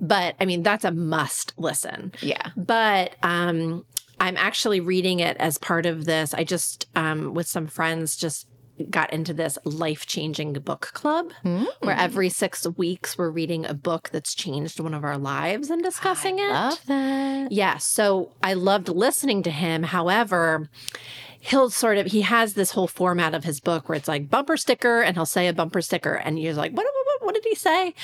[0.00, 2.12] But I mean, that's a must listen.
[2.20, 2.50] Yeah.
[2.56, 3.84] But um
[4.18, 6.32] I'm actually reading it as part of this.
[6.32, 8.46] I just, um, with some friends, just
[8.90, 11.66] got into this life changing book club mm.
[11.80, 15.82] where every six weeks we're reading a book that's changed one of our lives and
[15.82, 16.50] discussing I it.
[16.50, 17.52] Love that.
[17.52, 17.78] Yeah.
[17.78, 19.82] So I loved listening to him.
[19.82, 20.68] However,
[21.46, 24.56] he'll sort of he has this whole format of his book where it's like bumper
[24.56, 27.54] sticker and he'll say a bumper sticker and you're like what what, what did he
[27.54, 27.94] say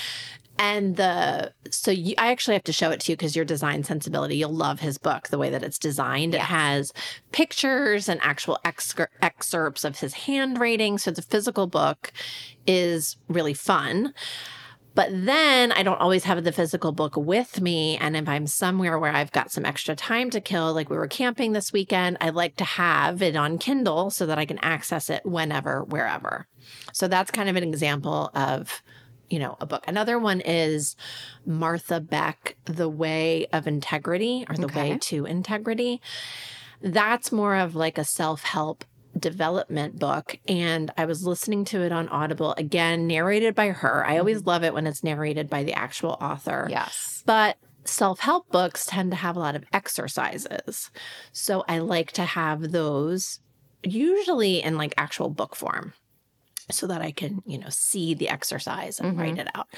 [0.58, 3.84] and the so you, I actually have to show it to you because your design
[3.84, 6.34] sensibility, you'll love his book the way that it's designed.
[6.34, 6.42] Yes.
[6.42, 6.92] It has
[7.32, 10.98] pictures and actual excerpts of his handwriting.
[10.98, 12.12] So the physical book
[12.66, 14.12] is really fun.
[14.94, 17.96] But then I don't always have the physical book with me.
[17.96, 21.08] And if I'm somewhere where I've got some extra time to kill, like we were
[21.08, 25.08] camping this weekend, I like to have it on Kindle so that I can access
[25.08, 26.46] it whenever, wherever.
[26.92, 28.82] So that's kind of an example of
[29.32, 29.82] you know, a book.
[29.88, 30.94] Another one is
[31.46, 34.90] Martha Beck, The Way of Integrity or The okay.
[34.90, 36.02] Way to Integrity.
[36.82, 38.84] That's more of like a self help
[39.18, 44.06] development book and I was listening to it on Audible again narrated by her.
[44.06, 44.48] I always mm-hmm.
[44.48, 46.66] love it when it's narrated by the actual author.
[46.70, 47.22] Yes.
[47.26, 50.90] But self-help books tend to have a lot of exercises.
[51.32, 53.40] So I like to have those
[53.82, 55.92] usually in like actual book form
[56.70, 59.20] so that I can, you know, see the exercise and mm-hmm.
[59.20, 59.68] write it out.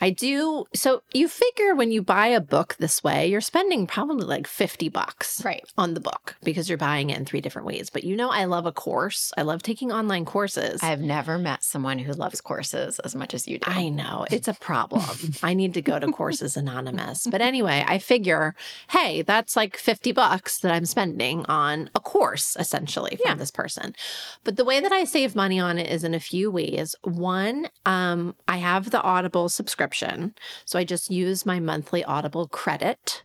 [0.00, 0.66] I do.
[0.74, 4.90] So you figure when you buy a book this way, you're spending probably like 50
[4.90, 5.64] bucks right.
[5.78, 7.88] on the book because you're buying it in three different ways.
[7.88, 9.32] But you know, I love a course.
[9.38, 10.82] I love taking online courses.
[10.82, 13.70] I've never met someone who loves courses as much as you do.
[13.70, 14.26] I know.
[14.30, 15.04] It's a problem.
[15.42, 17.26] I need to go to Courses Anonymous.
[17.26, 18.54] But anyway, I figure,
[18.90, 23.34] hey, that's like 50 bucks that I'm spending on a course essentially from yeah.
[23.34, 23.94] this person.
[24.44, 26.94] But the way that I save money on it is in a few ways.
[27.02, 30.34] One, um, I have the Audible subscription subscription.
[30.64, 33.22] So I just use my monthly Audible credit,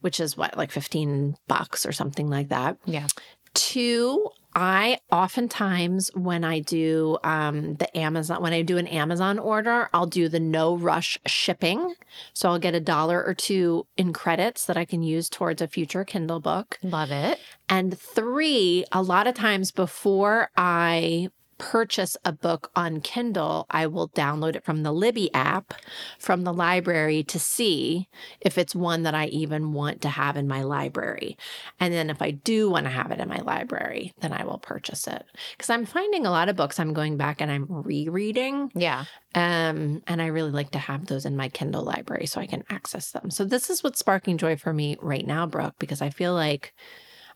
[0.00, 2.76] which is what, like 15 bucks or something like that.
[2.84, 3.06] Yeah.
[3.54, 9.88] Two, I oftentimes when I do um, the Amazon when I do an Amazon order,
[9.92, 11.94] I'll do the no rush shipping.
[12.32, 15.68] So I'll get a dollar or two in credits that I can use towards a
[15.68, 16.78] future Kindle book.
[16.82, 17.40] Love it.
[17.68, 24.08] And three, a lot of times before I purchase a book on Kindle, I will
[24.08, 25.74] download it from the Libby app
[26.18, 28.08] from the library to see
[28.40, 31.36] if it's one that I even want to have in my library.
[31.78, 34.58] And then if I do want to have it in my library, then I will
[34.58, 35.22] purchase it.
[35.52, 38.72] Because I'm finding a lot of books I'm going back and I'm rereading.
[38.74, 39.04] Yeah.
[39.34, 42.64] Um, and I really like to have those in my Kindle library so I can
[42.70, 43.30] access them.
[43.30, 46.74] So this is what's sparking joy for me right now, Brooke, because I feel like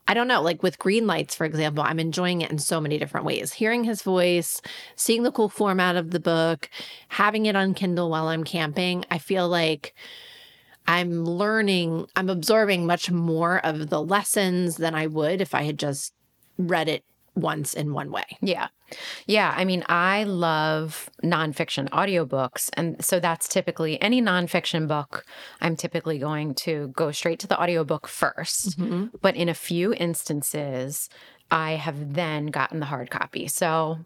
[0.07, 2.99] I don't know, like with green lights, for example, I'm enjoying it in so many
[2.99, 3.53] different ways.
[3.53, 4.61] Hearing his voice,
[4.95, 6.69] seeing the cool format of the book,
[7.09, 9.95] having it on Kindle while I'm camping, I feel like
[10.87, 15.79] I'm learning, I'm absorbing much more of the lessons than I would if I had
[15.79, 16.13] just
[16.57, 17.03] read it
[17.35, 18.25] once in one way.
[18.41, 18.67] Yeah.
[19.27, 19.53] Yeah.
[19.55, 22.69] I mean, I love nonfiction audiobooks.
[22.73, 25.25] And so that's typically any nonfiction book,
[25.61, 29.05] I'm typically going to go straight to the audiobook 1st mm-hmm.
[29.21, 31.09] But in a few instances,
[31.51, 33.47] I have then gotten the hard copy.
[33.47, 33.99] So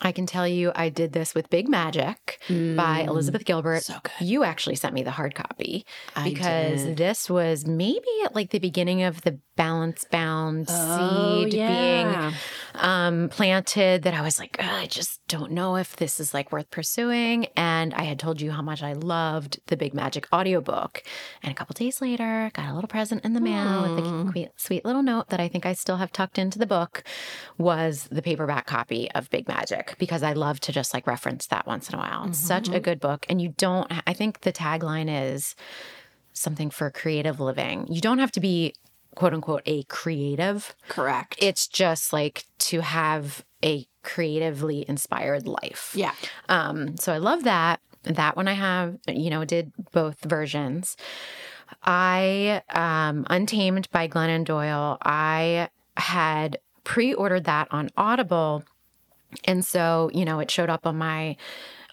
[0.00, 3.82] I can tell you I did this with Big Magic mm, by Elizabeth Gilbert.
[3.82, 4.26] So good.
[4.26, 5.84] You actually sent me the hard copy
[6.22, 11.68] because this was maybe at like the beginning of the balance bound oh, seed yeah.
[11.68, 12.34] being
[12.74, 16.70] um, planted that I was like, I just don't know if this is like worth
[16.70, 17.46] pursuing.
[17.56, 21.02] And I had told you how much I loved the Big Magic audiobook.
[21.42, 24.84] And a couple days later, got a little present in the mail with a sweet
[24.84, 27.02] little note that I think I still have tucked into the book
[27.56, 31.66] was the paperback copy of Big Magic because I love to just like reference that
[31.66, 32.24] once in a while.
[32.28, 32.46] It's mm-hmm.
[32.46, 33.26] such a good book.
[33.28, 35.54] And you don't, I think the tagline is,
[36.38, 37.86] something for creative living.
[37.90, 38.74] You don't have to be
[39.14, 40.74] quote unquote a creative.
[40.88, 41.36] Correct.
[41.38, 45.92] It's just like to have a creatively inspired life.
[45.94, 46.14] Yeah.
[46.48, 47.80] Um, so I love that.
[48.04, 50.96] That one I have, you know, did both versions.
[51.82, 58.62] I um Untamed by Glennon Doyle, I had pre-ordered that on Audible
[59.44, 61.36] And so, you know, it showed up on my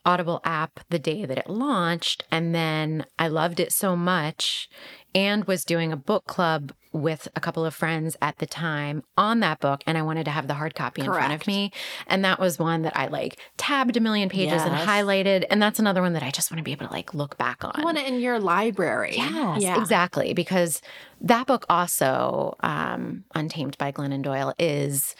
[0.08, 2.24] Audible app the day that it launched.
[2.30, 4.70] And then I loved it so much
[5.16, 9.40] and was doing a book club with a couple of friends at the time on
[9.40, 9.82] that book.
[9.88, 11.72] And I wanted to have the hard copy in front of me.
[12.06, 15.46] And that was one that I like tabbed a million pages and highlighted.
[15.50, 17.66] And that's another one that I just want to be able to like look back
[17.66, 17.72] on.
[17.74, 19.16] I want it in your library.
[19.18, 19.82] Yes, Yeah.
[19.82, 20.34] exactly.
[20.36, 20.84] Because
[21.20, 25.16] that book also, um, Untamed by Glennon Doyle, is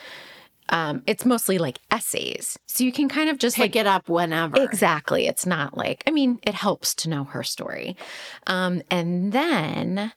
[0.70, 2.58] um, it's mostly like essays.
[2.66, 4.62] So you can kind of just like Pick it up whenever.
[4.62, 5.28] Exactly.
[5.28, 7.96] It's not like, I mean, it helps to know her story.
[8.48, 10.12] Um, and then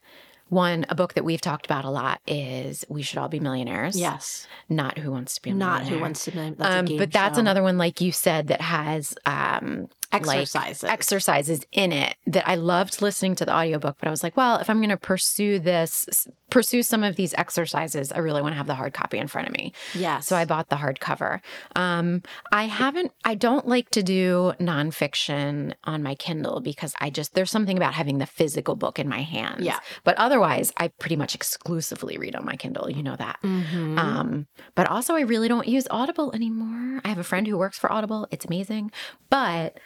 [0.49, 3.97] one, a book that we've talked about a lot is We Should All Be Millionaires.
[3.97, 4.47] Yes.
[4.67, 6.31] Not Who Wants to Be a Not who wants to.
[6.31, 7.41] That's a um, game but that's show.
[7.41, 10.83] another one, like you said, that has um, exercises.
[10.83, 14.35] like exercises in it that I loved listening to the audiobook, but I was like,
[14.35, 18.53] well, if I'm going to pursue this, pursue some of these exercises, I really want
[18.53, 19.73] to have the hard copy in front of me.
[19.93, 20.19] Yeah.
[20.19, 21.41] So I bought the hardcover.
[21.75, 27.33] Um, I haven't, I don't like to do nonfiction on my Kindle because I just,
[27.33, 29.61] there's something about having the physical book in my hands.
[29.63, 29.79] Yeah.
[30.03, 32.89] But otherwise, I pretty much exclusively read on my Kindle.
[32.89, 33.39] You know that.
[33.43, 33.97] Mhm.
[33.97, 37.01] Um, but also, I really don't use Audible anymore.
[37.03, 38.27] I have a friend who works for Audible.
[38.31, 38.91] It's amazing.
[39.29, 39.79] But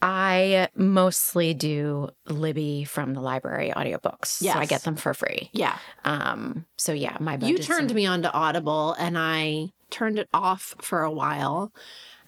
[0.00, 4.26] I mostly do Libby from the library audiobooks.
[4.26, 5.50] So I get them for free.
[5.52, 5.76] yeah.
[6.04, 10.74] Um, so yeah, my You turned me on to Audible and I turned it off
[10.80, 11.72] for a while.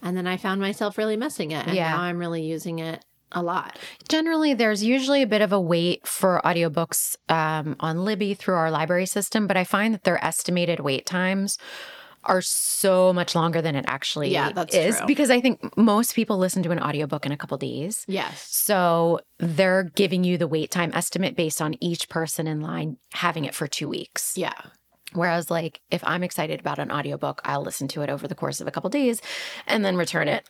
[0.03, 1.67] And then I found myself really missing it.
[1.67, 1.91] And Yeah.
[1.93, 3.79] now I'm really using it a lot.
[4.09, 8.71] Generally, there's usually a bit of a wait for audiobooks um, on Libby through our
[8.73, 11.57] library system, but I find that their estimated wait times
[12.25, 15.07] are so much longer than it actually Yeah, that's is true.
[15.07, 18.05] because I think most people listen to an audiobook in a couple days.
[18.09, 18.47] Yes.
[18.55, 23.45] So they're giving you the wait time estimate based on each person in line having
[23.47, 24.37] it for two weeks.
[24.37, 24.53] Yeah.
[25.13, 28.61] Whereas, like, if I'm excited about an audiobook, I'll listen to it over the course
[28.61, 29.21] of a couple days
[29.67, 30.49] and then return it.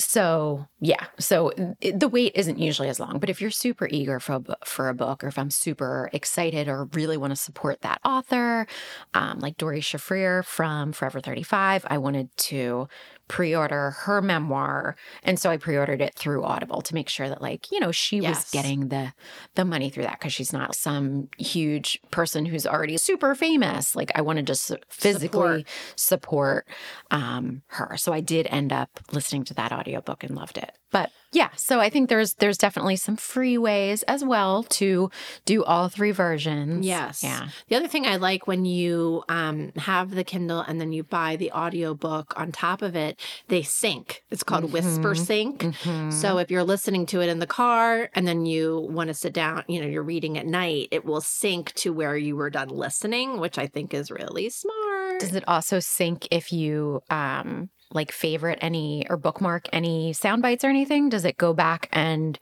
[0.00, 1.06] So, yeah.
[1.18, 3.18] So the wait isn't usually as long.
[3.18, 6.08] But if you're super eager for a, bu- for a book, or if I'm super
[6.14, 8.66] excited or really want to support that author,
[9.12, 12.88] um, like Doree Shafrir from Forever 35, I wanted to
[13.30, 14.96] pre order her memoir.
[15.22, 17.92] And so I pre ordered it through Audible to make sure that, like, you know,
[17.92, 19.12] she was getting the
[19.54, 23.94] the money through that because she's not some huge person who's already super famous.
[23.94, 25.64] Like I wanted to s- physically
[25.96, 26.66] support,
[27.12, 27.96] um, her.
[27.96, 30.72] So I did end up listening to that audiobook and loved it.
[30.90, 35.10] But yeah, so I think there's there's definitely some free ways as well to
[35.44, 36.84] do all three versions.
[36.84, 37.22] Yes.
[37.22, 37.48] Yeah.
[37.68, 41.36] The other thing I like when you um, have the Kindle and then you buy
[41.36, 44.24] the audiobook on top of it, they sync.
[44.30, 45.58] It's called Whispersync.
[45.58, 46.12] Mhm.
[46.12, 49.32] So if you're listening to it in the car and then you want to sit
[49.32, 52.68] down, you know, you're reading at night, it will sync to where you were done
[52.68, 55.20] listening, which I think is really smart.
[55.20, 60.64] Does it also sync if you um like favorite any or bookmark any sound bites
[60.64, 61.08] or anything?
[61.08, 62.38] Does it go back and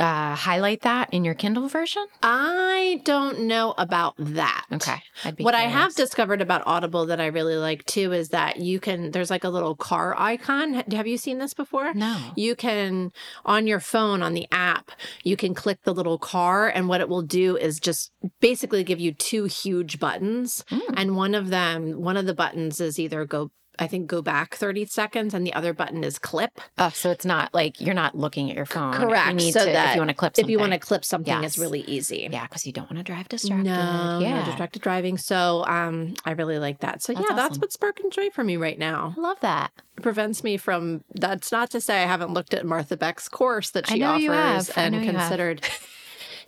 [0.00, 2.04] uh highlight that in your Kindle version?
[2.20, 4.64] I don't know about that.
[4.72, 4.96] Okay.
[5.24, 8.58] I'd be What I have discovered about Audible that I really like too is that
[8.58, 10.74] you can, there's like a little car icon.
[10.90, 11.94] Have you seen this before?
[11.94, 12.18] No.
[12.34, 13.12] You can,
[13.44, 14.90] on your phone, on the app,
[15.22, 18.98] you can click the little car, and what it will do is just basically give
[18.98, 20.64] you two huge buttons.
[20.70, 20.94] Mm.
[20.96, 24.54] And one of them, one of the buttons is either go, I think, go back
[24.54, 26.60] 30 seconds, and the other button is clip.
[26.78, 28.94] Oh, so it's not like you're not looking at your phone.
[28.94, 30.50] If you Correct, need so to, that if you want to clip If something.
[30.50, 31.44] you want to clip something, Yes.
[31.44, 32.28] it's really easy.
[32.30, 33.64] Yeah, because you don't want to drive distracted.
[33.64, 34.40] No, yeah.
[34.40, 35.18] no distracted driving.
[35.18, 37.02] So um, I really like that.
[37.02, 37.60] So That's yeah, that's awesome.
[37.60, 39.14] what's sparking joy for me right now.
[39.16, 39.72] I love that.
[39.96, 41.04] It prevents me from.
[41.14, 44.32] That's not to say I haven't looked at Martha Beck's course that she offers you
[44.76, 45.62] and you considered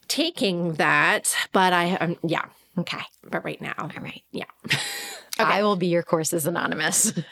[0.08, 2.44] taking that, but I um, yeah,
[2.78, 3.02] Okay.
[3.28, 4.22] but right now, All right.
[4.32, 4.78] yeah, okay.
[5.38, 7.12] I will be your courses anonymous.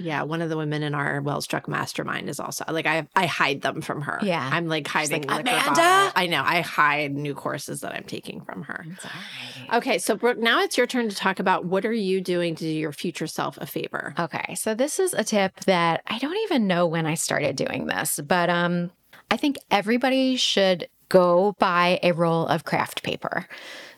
[0.00, 0.22] yeah.
[0.22, 3.60] One of the women in our well struck mastermind is also like I I hide
[3.62, 4.18] them from her.
[4.22, 4.48] Yeah.
[4.52, 8.62] I'm like hiding like, "Amanda!" I know I hide new courses that I'm taking from
[8.62, 8.86] her.
[8.88, 9.74] Right.
[9.76, 12.64] Okay, so Brooke, now it's your turn to talk about what are you doing to
[12.64, 14.14] do your future self a favor?
[14.18, 17.86] Okay, so this is a tip that I don't even know when I started doing
[17.86, 18.90] this, but um
[19.30, 23.46] I think everybody should go buy a roll of kraft paper.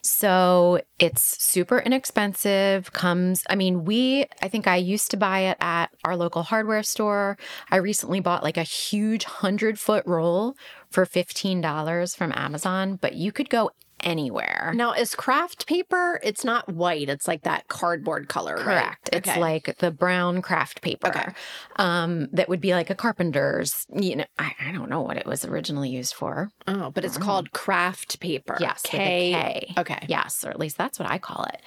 [0.02, 5.56] So it's super inexpensive, comes I mean, we I think I used to buy it
[5.60, 7.36] at our local hardware store.
[7.70, 10.54] I recently bought like a huge 100-foot roll
[10.90, 13.70] for $15 from Amazon, but you could go
[14.08, 14.72] anywhere.
[14.74, 16.18] Now, is kraft paper?
[16.22, 17.08] It's not white.
[17.08, 18.64] It's like that cardboard color, right?
[18.64, 19.10] Correct.
[19.12, 19.38] It's Okay.
[19.40, 21.08] like the brown kraft paper.
[21.08, 21.26] Okay.
[21.76, 25.26] Um, that would be like a carpenter's, you know, I, I don't know what it
[25.26, 26.50] was originally used for.
[26.66, 27.20] oh, but it's Oh.
[27.20, 28.56] called kraft paper.
[28.60, 28.98] Yes, K.
[29.68, 29.74] K.
[29.78, 30.06] Okay.
[30.08, 31.60] Yes, or at least that's what I call it.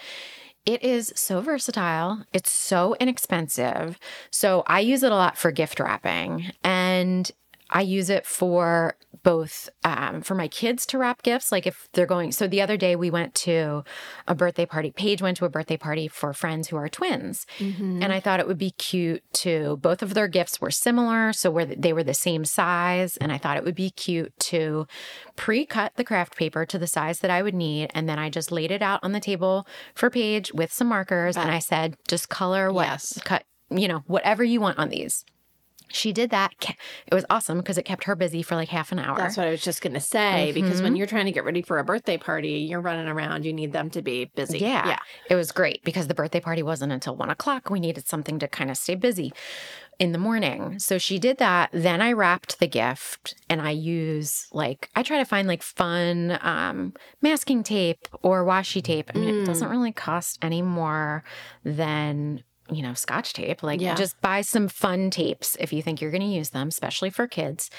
[0.65, 2.23] It is so versatile.
[2.33, 3.97] It's so inexpensive.
[4.31, 7.31] So I use it a lot for gift wrapping and
[7.71, 11.51] I use it for both um, for my kids to wrap gifts.
[11.51, 13.83] Like if they're going, so the other day we went to
[14.27, 14.91] a birthday party.
[14.91, 17.45] Paige went to a birthday party for friends who are twins.
[17.59, 18.01] Mm-hmm.
[18.01, 21.33] And I thought it would be cute to, both of their gifts were similar.
[21.33, 23.17] So where they were the same size.
[23.17, 24.87] And I thought it would be cute to
[25.35, 27.91] pre cut the kraft paper to the size that I would need.
[27.93, 31.37] And then I just laid it out on the table for Paige with some markers.
[31.37, 33.19] And I said, just color what, Yes.
[33.23, 35.25] cut, you know, whatever you want on these.
[35.93, 36.53] She did that.
[37.07, 39.17] It was awesome because it kept her busy for like half an hour.
[39.17, 40.51] That's what I was just going to say.
[40.53, 40.83] Because Mm-hmm.
[40.83, 43.45] when you're trying to get ready for a birthday party, you're running around.
[43.45, 44.59] You need them to be busy.
[44.59, 44.87] Yeah.
[44.87, 44.99] Yeah.
[45.29, 47.69] It was great because the birthday party wasn't until one o'clock.
[47.69, 49.33] We needed something to kind of stay busy
[49.99, 50.79] in the morning.
[50.79, 51.69] So she did that.
[51.73, 56.39] Then I wrapped the gift and I use like, I try to find like fun
[56.41, 59.11] um, masking tape or washi tape.
[59.13, 59.71] I mean, it doesn't Mm.
[59.71, 61.23] really cost any more
[61.63, 62.43] than.
[62.71, 63.61] You know, scotch tape.
[63.63, 63.95] Like, Yeah.
[63.95, 67.27] just buy some fun tapes if you think you're going to use them, especially for
[67.27, 67.69] kids.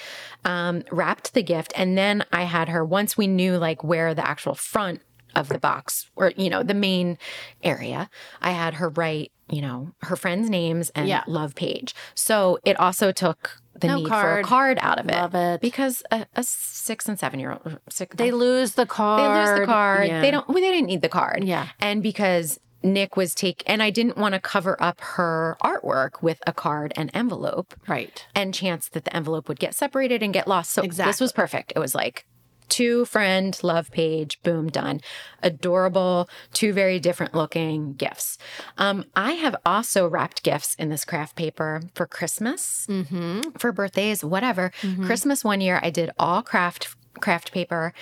[0.44, 1.72] Um, wrapped the gift.
[1.76, 5.00] And then I had her, once we knew like where the actual front
[5.34, 7.16] of the box or you know the main
[7.62, 8.10] area
[8.42, 11.24] i had her write you know her friends names and Yeah.
[11.26, 14.44] love Paige so it also took the No need for a card.
[14.44, 15.62] card out of it Love it.
[15.62, 19.20] because a, a six and seven year old six They lose the card.
[19.20, 20.20] they lose the card Yeah.
[20.20, 21.68] they don't well, they didn't need the card Yeah.
[21.80, 26.38] and because nick was take and i didn't want to cover up her artwork with
[26.46, 28.26] a card and envelope Right.
[28.34, 30.70] and chance that the envelope would get separated and get lost.
[30.70, 31.72] So this was perfect.
[31.74, 32.24] It was like
[32.68, 35.00] two friend love Paige, boom, done.
[35.42, 38.38] Adorable, two very different looking gifts.
[38.78, 43.58] Um, I have also wrapped gifts in this kraft paper for Christmas, Mm-hmm.
[43.58, 44.72] for birthdays, whatever.
[45.04, 47.92] Christmas one year, I did all craft kraft paper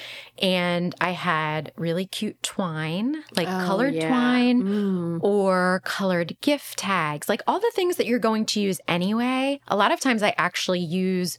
[0.41, 4.09] and I had really cute twine, like colored Oh, yeah.
[4.09, 5.19] twine Mm.
[5.23, 9.61] or colored gift tags, like all the things that you're going to use anyway.
[9.69, 11.39] A lot of times I actually use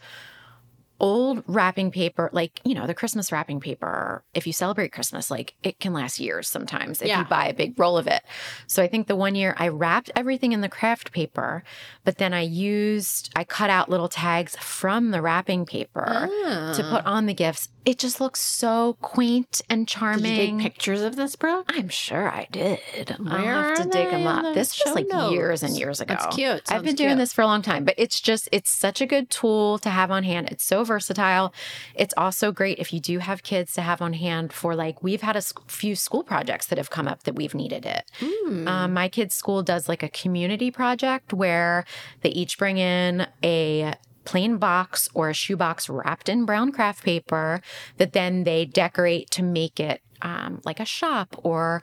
[1.02, 4.24] old wrapping paper, like, you know, the Christmas wrapping paper.
[4.36, 7.20] If you celebrate Christmas, like it can last years sometimes if Yeah.
[7.20, 8.22] you buy a big roll of it.
[8.68, 11.64] So I think the one year I wrapped everything in the kraft paper,
[12.06, 16.89] but then I used, I cut out little tags from the wrapping paper to ah.
[16.91, 17.70] put on the gifts.
[17.84, 20.22] It just looks so quaint and charming.
[20.22, 20.56] Did charming.
[20.60, 21.64] you take pictures of this, bro?
[21.68, 22.78] I'm sure I did.
[23.18, 24.54] Where I'll have to dig them up.
[24.54, 26.14] This was show like years and years ago.
[26.14, 26.52] That's cute.
[26.52, 27.18] I've Sounds been doing cute.
[27.18, 30.12] this for a long time, but it's just it's such a good tool to have
[30.12, 30.49] on hand.
[30.52, 31.54] It's so versatile.
[31.96, 35.22] It's also great if you do have kids to have on hand for like we've
[35.22, 38.04] had a few school projects that have come up that we've needed it.
[38.20, 38.68] Mm.
[38.68, 41.86] Um, my kids' school does like a community project where
[42.22, 43.94] they each bring in a
[44.26, 47.62] plain box or a shoebox wrapped in brown kraft paper
[47.98, 51.82] that then they decorate to make it um, like a shop or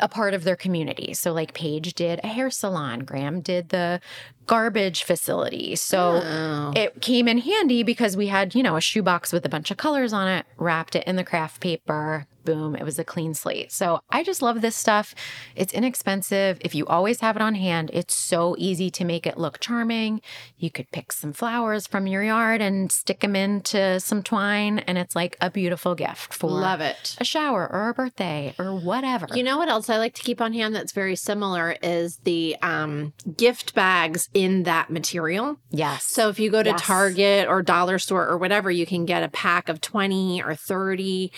[0.00, 1.14] a, part of their community.
[1.14, 4.00] So, like Paige did a hair salon, Graham did the
[4.46, 5.76] garbage facility.
[5.76, 6.72] So, Oh.
[6.74, 9.76] it came in handy because we had, you know, a shoebox with a bunch of
[9.76, 12.26] colors on it, wrapped it in the kraft paper.
[12.44, 13.72] Boom, it was a clean slate.
[13.72, 15.16] So I just love this stuff.
[15.56, 16.58] It's inexpensive.
[16.60, 20.20] If you always have it on hand, it's so easy to make it look charming.
[20.56, 24.96] You could pick some flowers from your yard and stick them into some twine, and
[24.96, 27.16] it's like a beautiful gift for Love it.
[27.18, 29.26] a shower or a birthday or whatever.
[29.34, 32.56] You know what else I like to keep on hand that's very similar is the
[32.62, 35.58] um, gift bags in that material.
[35.70, 36.04] yes.
[36.04, 36.82] So if you go to Yes.
[36.82, 41.30] Target or dollar store or whatever, you can get a pack of 20 or 30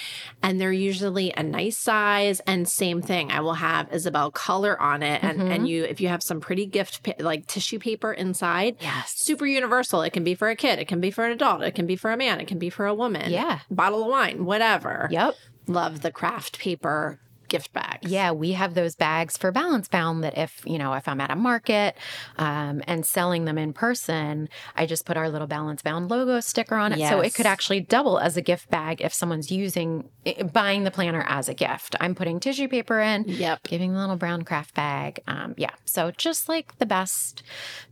[0.42, 3.30] and they're usually a nice size and same thing.
[3.30, 5.50] I will have Isabel color on it and Mm-hmm.
[5.52, 9.12] and you if you have some pretty gift pa- like tissue paper inside, yes.
[9.16, 10.02] super universal.
[10.02, 11.94] It can be for a kid, it can be for an adult, it can be
[11.96, 13.30] for a man, it can be for a woman.
[13.30, 13.60] Yeah.
[13.70, 15.08] Bottle of wine, whatever.
[15.12, 15.34] Yep.
[15.68, 18.10] Love the kraft paper gift bags.
[18.10, 21.30] Yeah, we have those bags for balance bound that if, you know, if I'm at
[21.30, 21.96] a market
[22.36, 26.74] um, and selling them in person, I just put our little balance bound logo sticker
[26.76, 27.08] on it.
[27.08, 30.10] So it could actually double as a gift bag if someone's using,
[30.52, 31.96] buying the planner as a gift.
[32.00, 33.62] I'm putting tissue paper in, Yep.
[33.62, 35.20] giving the little brown craft bag.
[35.26, 35.72] Um, yeah.
[35.86, 37.42] So just like the best,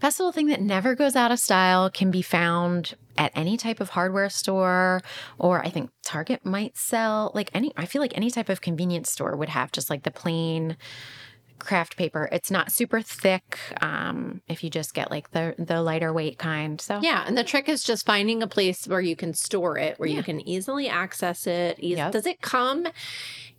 [0.00, 3.80] best little thing that never goes out of style can be found at any type
[3.80, 5.02] of hardware store,
[5.38, 9.10] or I think Target might sell like any, I feel like any type of convenience
[9.10, 10.76] store would have just like the plain
[11.58, 12.28] kraft paper.
[12.32, 13.58] It's not super thick.
[13.80, 16.78] Um, if you just get like the the lighter weight kind.
[16.80, 19.98] So Yeah, and the trick is just finding a place where you can store it,
[19.98, 20.16] where Yeah.
[20.16, 21.82] you can easily access it.
[21.82, 22.12] Yep.
[22.12, 22.86] Does it come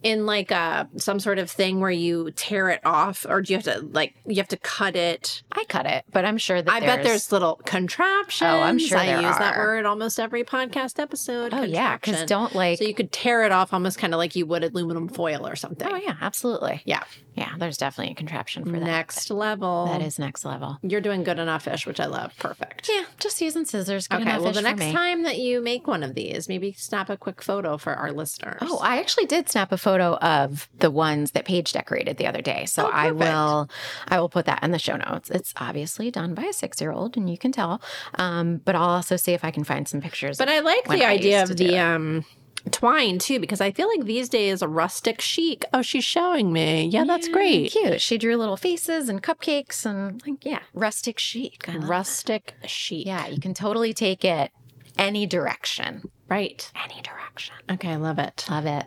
[0.03, 3.57] in like a some sort of thing where you tear it off, or do you
[3.57, 5.41] have to like you have to cut it?
[5.51, 8.47] I cut it, but I'm sure that I bet there's little contraptions.
[8.47, 11.53] Oh, I'm sure I use that word almost every podcast episode.
[11.53, 12.77] Oh yeah, because don't like.
[12.77, 15.55] so you could tear it off almost kind of like you would aluminum foil or
[15.55, 15.87] something.
[15.91, 16.81] oh yeah, absolutely.
[16.85, 17.03] Yeah.
[17.33, 17.53] yeah.
[17.57, 18.85] There's definitely a contraption for that.
[18.85, 19.87] Next level.
[19.87, 20.77] That is next level.
[20.83, 22.37] You're doing good enough-ish, which I love.
[22.37, 22.87] Perfect.
[22.87, 24.07] Yeah, just using scissors.
[24.07, 24.37] Good Okay.
[24.37, 27.77] Well, the next time that you make one of these, maybe snap a quick photo
[27.77, 28.59] for our listeners.
[28.61, 32.41] Oh, I actually did snap a photo of the ones that Paige decorated the other
[32.41, 32.65] day.
[32.65, 33.69] So Oh, I will
[34.07, 35.29] I will put that in the show notes.
[35.29, 37.81] It's obviously done by a six year old and you can tell.
[38.15, 40.38] Um, but I'll also see if I can find some pictures.
[40.38, 42.25] But I like the I idea of the um
[42.71, 45.63] twine too, because I feel like these days a rustic chic.
[45.73, 46.85] Oh, she's showing me.
[46.88, 47.71] Yeah, that's Yeah, great.
[47.71, 48.01] Cute.
[48.01, 51.67] She drew little faces and cupcakes and like yeah, rustic chic.
[51.69, 51.77] I.
[51.77, 53.05] Rustic chic.
[53.05, 54.51] Yeah, you can totally take it
[54.97, 56.09] any direction.
[56.27, 56.69] Right.
[56.75, 57.55] Any direction.
[57.69, 58.45] Okay, I love it.
[58.49, 58.85] Love it.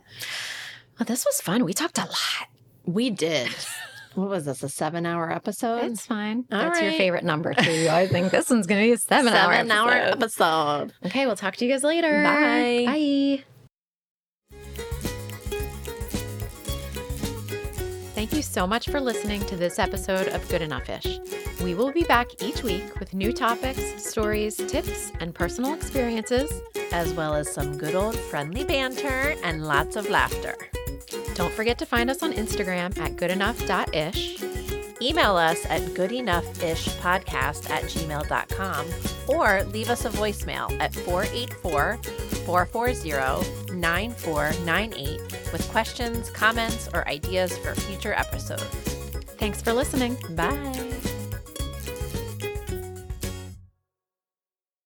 [1.00, 1.64] Well, this was fun.
[1.64, 2.48] We talked a lot.
[2.84, 3.48] We did.
[4.14, 4.62] what was this?
[4.62, 5.84] A seven hour episode?
[5.84, 6.44] It's fine.
[6.52, 7.88] All That's your favorite number too.
[7.90, 10.22] I think this one's gonna be a seven, hour Seven hour episode.
[10.22, 10.92] episode.
[11.06, 12.22] Okay, we'll talk to you guys later.
[12.22, 12.84] Bye.
[12.86, 13.44] Bye.
[18.14, 21.18] Thank you so much for listening to this episode of Good Enough Ish.
[21.62, 26.52] We will be back each week with new topics, stories, tips, and personal experiences.
[26.92, 30.54] As well as some good old friendly banter and lots of laughter.
[31.40, 34.42] Don't forget to find us on Instagram at goodenough.ish.
[35.00, 38.86] Email us at goodenoughishpodcast at gmail.com
[39.26, 41.98] or leave us a voicemail at 484
[42.44, 45.20] 440 9498
[45.50, 48.62] with questions, comments, or ideas for future episodes.
[49.38, 50.18] Thanks for listening.
[50.36, 50.99] Bye.